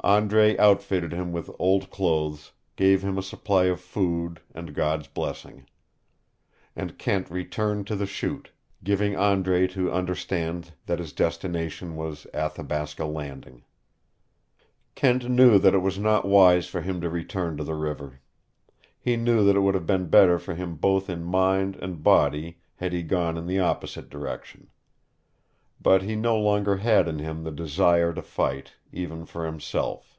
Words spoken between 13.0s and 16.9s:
Landing. Kent knew that it was not wise for